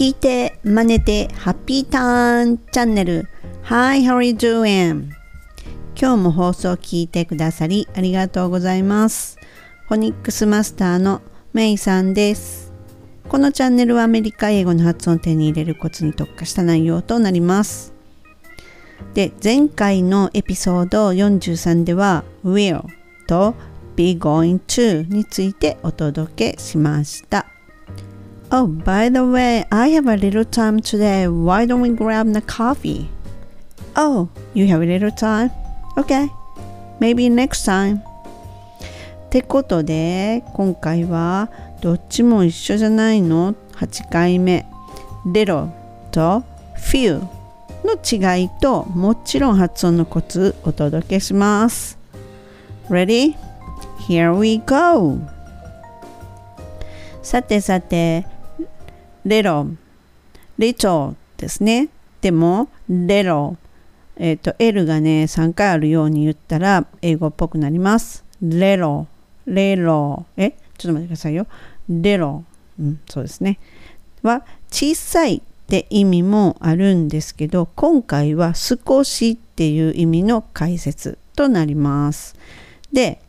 [0.00, 3.28] 聞いて、真似て、ハッピーターンチャンネル。
[3.64, 5.10] Hi, how are you doing?
[5.94, 9.36] 今日も放送を聞いてくださりありがとうございます。
[9.88, 11.20] フォニックスマスターの
[11.52, 12.72] メイさんです。
[13.28, 17.92] このチャンネルはアメリカ英語の発音を手に入れるコツに特化した内容となります。
[19.12, 22.86] で、前回のエピソード43では will
[23.28, 23.54] と
[23.96, 27.49] be going to についてお届けしました。
[28.52, 31.28] Oh, by the way, I have a little time today.
[31.28, 33.08] Why don't we grab the coffee?
[33.94, 35.52] Oh, you have a little time?
[35.96, 36.28] Okay,
[36.98, 38.00] maybe next time.
[38.00, 41.48] ってことで、今回は
[41.80, 44.66] どっちも一緒じゃないの ?8 回目。
[45.24, 45.68] little
[46.10, 46.42] と
[46.76, 47.22] few
[47.84, 51.96] の違いともちろん発音のコツお届けします。
[52.88, 53.36] Ready?
[54.08, 55.20] Here we go!
[57.22, 58.26] さてさて、
[59.24, 59.66] レロ、
[60.58, 61.88] リチョですね。
[62.20, 63.56] でも、レロ、
[64.16, 68.24] えっ、ー、と、L がね、3回あるように言ったら、英語っぽくなります。
[68.42, 69.06] レロ、
[69.46, 71.46] レロ、え、ちょっと待ってくださいよ。
[71.88, 72.44] レロ、
[72.78, 73.58] うん、そうですね。
[74.22, 82.36] は、小さいって意味もあるんですけど、今回は少しっていう意味の解説となります。
[82.92, 83.20] で、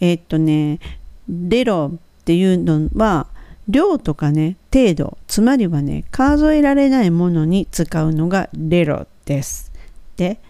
[0.00, 0.80] えっ、ー、とね、
[1.28, 3.28] レロっていうのは、
[3.70, 9.72] 量とかね程度つまりはね数えられないものに使うのがレロです。
[10.16, 10.40] で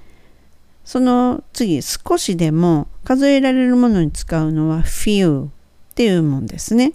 [0.84, 5.48] その次少しでも数えられるものに使うのは few っ
[5.94, 6.94] ていうもんですね。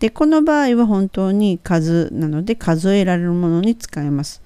[0.00, 4.42] でこの場合は本当に数なので数えられるものに使えます。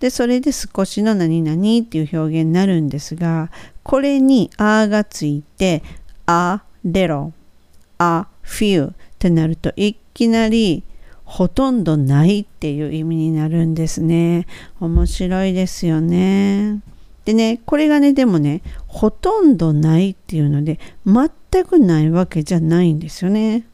[0.00, 3.50] でそれで少しの何々っていう表現になるんですが
[3.82, 5.82] これに「あ」がついて
[6.26, 7.30] 「a little」
[7.98, 10.84] 「a few」ってなると一きなり
[11.24, 14.46] ほとんどないっていう意味になるんですね。
[14.80, 16.80] 面白いですよね。
[17.24, 23.66] でね、これがね、でもね、ほとんどないっていうので、全くないわけじゃないんですよね。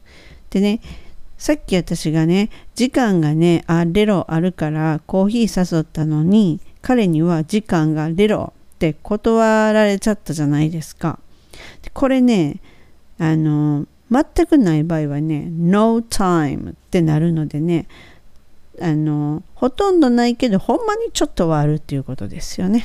[0.49, 0.81] でね、
[1.37, 11.19] さっき私がね、時間がね、あ、レロあるからコーヒー誘ったのに、彼には時間がレロって断られちゃったじゃないですか。
[11.81, 12.61] でこれね、
[13.19, 17.87] あの、全くない場合はね、no time ってなるのでね、
[18.81, 22.83] あの、ほとんどないけど、ほんまにちょっとはあるっていうことですよね。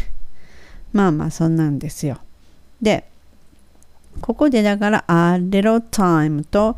[0.92, 2.18] まあまあ、そんなんですよ。
[2.80, 3.08] で、
[4.20, 6.76] ここでだから、a little time と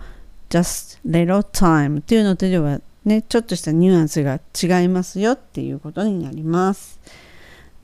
[0.48, 6.98] just little time っていうのとではね、ちょっとしたニュアンスが違いますよっていうことになります。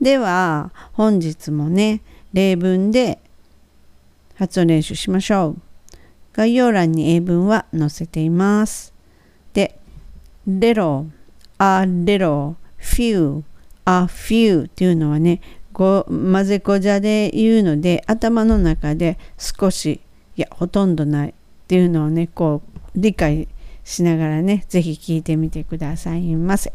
[0.01, 2.01] では、本日もね、
[2.33, 3.19] 例文で
[4.35, 5.64] 発音練習しましょう。
[6.35, 8.93] 概要欄に英文は載せています。
[9.53, 9.79] で、
[10.47, 11.07] little,
[11.59, 13.43] a little, few,
[13.85, 15.39] a few っていうのはね、
[15.71, 19.99] ご混ぜこじゃで言うので頭の中で少し
[20.37, 21.33] いやほとんどないっ
[21.67, 23.49] ていうのをねこう理解
[23.83, 26.71] しながらね是非聞いてみてくださいませ。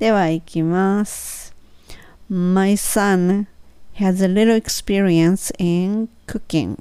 [0.00, 1.54] ではいきます。
[2.28, 3.46] My son
[3.98, 6.76] has a little experience in cooking.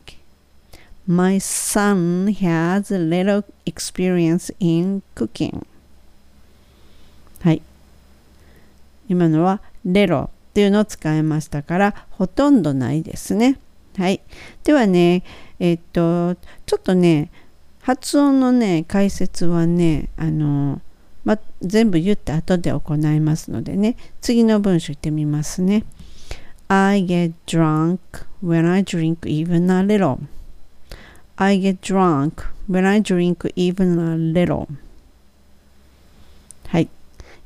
[1.06, 5.66] My son has little experience in cooking.
[7.42, 7.62] はい。
[9.10, 13.60] 今のは little っていうのを使いましたからほとんどないですね。
[13.98, 14.22] はい。
[14.64, 15.24] ではね、
[15.60, 17.32] えっと、ちょっとね、
[17.82, 20.82] 発音のね、解説はね、あの、
[21.26, 25.84] ま、全部言った後で行いますのでね、次の文章言ってみますね。
[26.70, 28.00] I get drunk
[28.42, 30.18] when I drink even a little.
[31.43, 34.69] I get drunk when I drink even a little.
[36.69, 36.89] はい。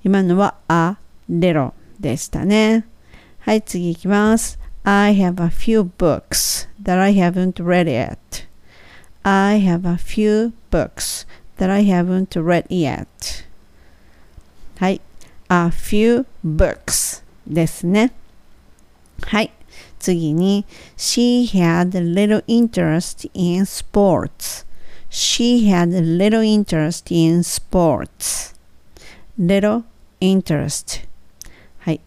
[0.05, 0.97] 今のは a
[1.31, 2.87] little でしたね。
[3.41, 4.59] はい、次いきます。
[4.85, 8.19] I have a few books that I haven't read yet.
[9.23, 11.27] I have a few books
[11.59, 13.07] that I haven't read yet.
[14.79, 15.01] はい。
[15.49, 18.13] a few books ですね。
[19.21, 19.53] はい。
[19.99, 20.67] 次に
[20.97, 24.67] She had a little interest in sports
[25.11, 28.55] She had a little interest in sports
[29.39, 29.85] little
[30.21, 31.07] interest
[31.79, 32.01] はい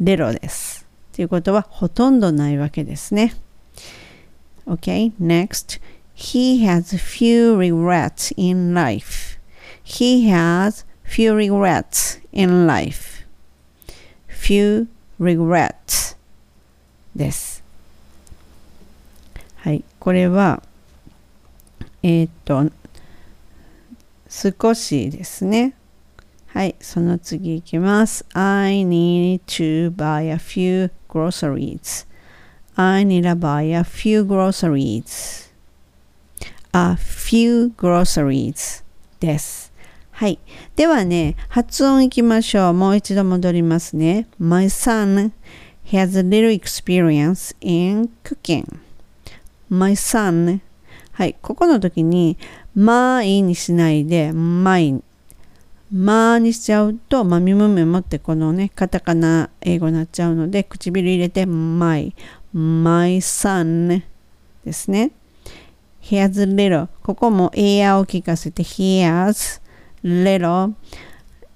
[0.00, 3.34] little ですということはほとんどないわけですね
[4.66, 5.80] Okay, next
[6.14, 9.38] He has few regrets in life
[9.82, 13.24] He has few regrets in life
[14.28, 16.01] few regrets
[17.15, 17.63] です。
[19.55, 20.61] はい、これは、
[22.01, 22.69] えっ、と、
[24.29, 25.75] 少しですね。
[26.47, 28.25] はい、その次いきます。
[28.33, 32.05] I need to buy a few groceries.
[32.75, 35.43] I need to buy a few groceries.
[36.73, 38.83] a few groceries
[39.19, 39.71] です。
[40.11, 40.39] はい。
[40.75, 42.73] ではね、発音いきましょう。
[42.73, 44.27] もう一度戻りますね。
[44.39, 45.31] My son
[45.91, 48.79] has a little experience in cooking.
[49.69, 50.61] My son.
[51.11, 52.37] はい、ここの時に、
[52.75, 55.01] まあいにしないで、まい。
[55.91, 62.15] まあにしちゃうと、まみむめもってこのね、カタカナ英語になっちゃうので、唇入れて、まい。
[62.53, 64.01] my son
[64.63, 65.11] ですね。
[66.03, 69.61] he has little ここも air を聞かせて、he has
[70.03, 70.73] little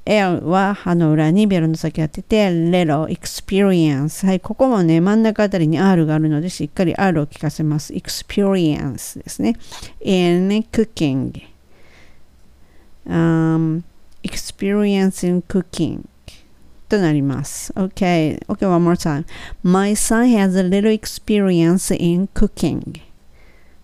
[0.08, 9.58] L は歯の裏にベロの先当てて little experience はいここもね真ん中あたりに R があるのでしっかり R を聞かせます experience ですね
[10.02, 11.44] in cooking、
[13.06, 13.84] um,
[14.24, 16.06] experience in cooking
[16.88, 17.74] となります。
[17.74, 19.26] Okay, okay, one more time.
[19.62, 23.02] My son has a little experience in cooking.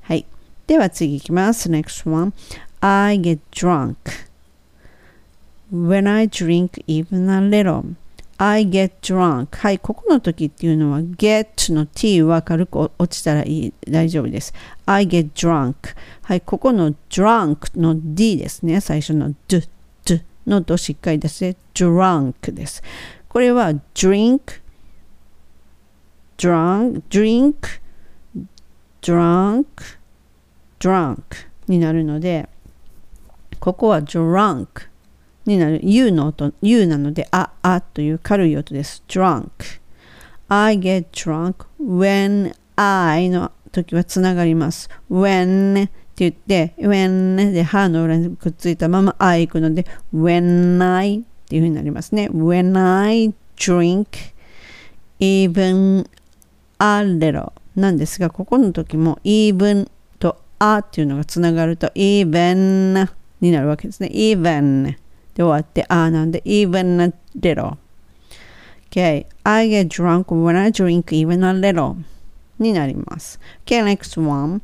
[0.03, 0.25] はい。
[0.67, 1.69] では次いきます。
[1.69, 2.33] Next one.
[2.79, 3.95] I get drunk.
[5.73, 7.95] When I drink even a little.
[8.37, 9.57] I get drunk.
[9.57, 14.53] はい、ここの時っていうのは get の t は軽く落ちたらいい大丈夫です。
[14.85, 15.95] I get drunk.
[16.21, 18.81] はい、ここの drunk の d ですね。
[18.81, 19.67] 最初の d,
[20.05, 22.83] d のとしっかり出して drunk です。
[23.27, 24.61] これは drink,
[26.37, 27.55] drunk, drink,
[29.01, 29.65] drunk,
[30.79, 31.23] drunk
[31.67, 32.47] になるので、
[33.59, 34.93] ここは drunk
[35.45, 35.80] になる。
[35.84, 39.04] U の音、U なので、あ、あという軽い音です。
[39.07, 39.50] drunk。
[40.50, 44.90] I get drunk when I の時はつながります。
[45.10, 52.30] when って言って、when で歯の裏にくっついたまま I 行くので、when I っていう風になりますね。
[52.30, 54.06] when I drink
[55.19, 56.07] even
[56.80, 63.10] a little なんですが、ここの時も even と a っていうのがつながると even
[63.42, 64.10] になるわけですね。
[64.13, 64.95] even
[65.35, 67.77] で終わってあなんで even a little
[68.94, 71.95] Okay, I get drunk when I drink even a little
[72.59, 73.39] になります。
[73.65, 74.62] Okay, next one.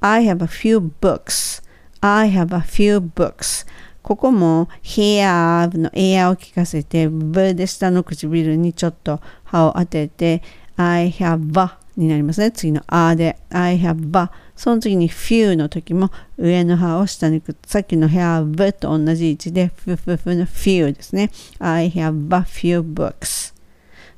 [0.00, 1.62] I have a few books.
[2.00, 3.64] I have a few books.
[4.02, 10.42] ここも have の A I を聞かせて v で下の唇にちょっと歯を当てて
[10.76, 12.50] I have a になりますね。
[12.50, 20.92] 次の a で I have a その次に few の時も上の歯を下にくっさっきの have と同じ位置で f f f の few
[20.92, 21.30] ですね。
[21.58, 23.54] I have a few books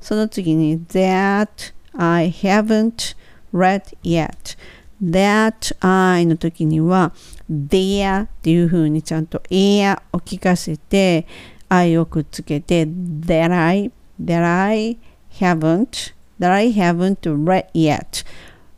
[0.00, 3.16] その次に that I haven't
[3.52, 4.56] read yet
[5.02, 7.12] that I の時には
[7.50, 11.26] there っていう風にちゃんと air を聞かせて
[11.68, 13.90] I をくっつけて that I
[14.22, 14.98] that I
[15.40, 18.24] haven't that I haven't read yet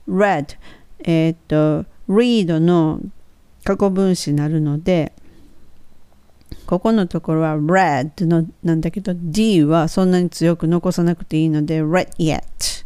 [0.07, 0.57] read
[1.05, 3.01] えっ、と read の
[3.65, 5.13] 過去分詞になるので
[6.67, 12.85] ここのところは read のなんだけど D はそんなに強く残さなくていいので read yet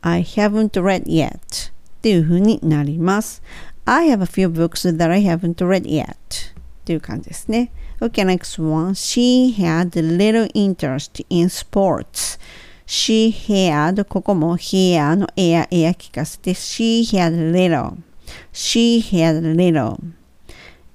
[0.00, 3.42] I haven't read yet っていう風になります。
[3.84, 6.14] I have a few books that I haven't read yet っ
[6.84, 7.70] ていう感じですね。
[8.00, 8.94] Okay, next one.
[8.94, 12.40] She had little interest in sports.
[12.90, 17.98] She had ここも here の air air 聞かせて She had little
[18.52, 19.96] She had little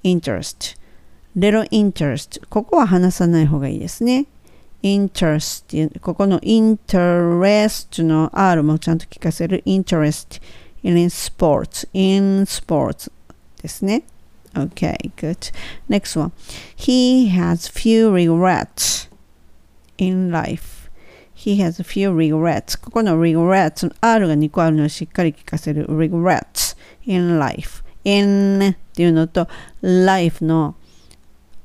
[0.02, 0.76] interest
[1.34, 4.26] little interest ここは話さない方がいいですね。
[4.82, 10.42] interest ここの interest の R もちゃんと聞かせる interest
[10.82, 13.10] in sports in sports
[13.62, 14.02] ですね。
[14.52, 15.50] Okay, good.
[15.88, 16.32] Next one.
[16.76, 19.08] He has few regrets
[19.96, 20.75] in life.
[21.45, 22.79] He has few regrets.
[22.79, 27.83] ここの regrets の R が2個あるのをしっかり聞かせる regrets in life.
[28.03, 29.47] in っていうのと
[29.81, 30.75] life の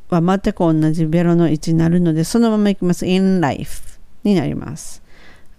[0.09, 3.07] は全く同じベロの位置になるので、そのままいきます。
[3.07, 5.03] in life になります。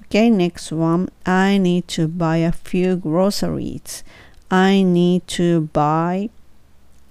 [0.10, 1.12] Okay, next one.
[1.26, 4.06] I need to buy a few groceries.
[4.50, 6.30] I need to buy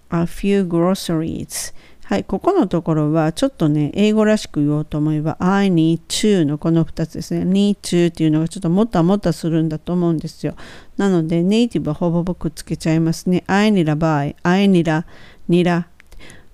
[0.08, 1.74] a few groceries.
[2.11, 7.49] はい、ここのところはちょっとね、英語らしく言おうと思えば I need to のこの2つですね。
[7.49, 10.57] need to っていうのがちょっともたもたするんだと思うんですよ。
[10.97, 13.45] なので、ネイティブはほぼほぼくっつけちゃいますね。
[13.47, 15.05] I need a buy, I need a,
[15.47, 15.85] n e e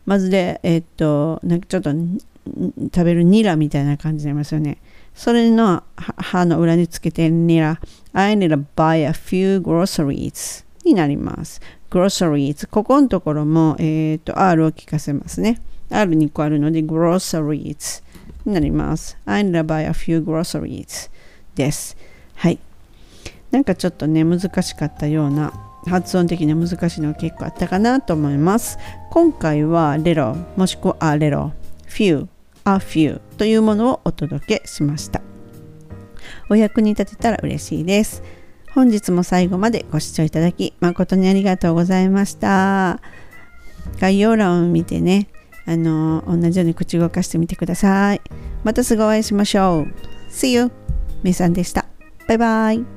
[0.06, 4.78] まずで、えっと、なんかちょっと食べるニラみたいな感じになりますよね。
[5.16, 7.82] それの歯の裏につけてニラ。
[8.14, 11.60] I need to buy a few groceries になります。
[11.90, 12.68] groceries。
[12.68, 15.62] ここのところも、えっと、R を聞かせますね。
[15.90, 18.04] R に個あるので groceries
[18.46, 19.18] になります。
[19.26, 21.10] I'm gonna buy a few groceries
[21.56, 21.98] です。
[22.36, 22.60] はい。
[23.52, 25.54] なんかちょっとね、難しかったような
[25.88, 28.78] 発音的には難しいのが結構あったかなと思います。
[29.10, 31.52] 今回は little もしくは a little
[31.88, 32.28] few
[32.66, 35.22] a few というものをお届けしました。
[36.50, 38.22] お役に立てたら嬉しいです。
[38.74, 43.00] 本日も最後までご視聴いただき誠にありがとうございました。
[44.00, 45.30] 概要欄を見てね、
[45.66, 48.22] あの同じように口動かしてみてください。
[48.64, 50.32] またすぐお会いしましょう。
[50.32, 50.72] See you!
[51.24, 51.86] めさんでした。
[52.28, 52.97] バイバイ。